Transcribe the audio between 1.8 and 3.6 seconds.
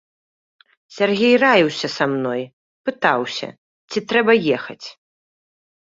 са мной, пытаўся,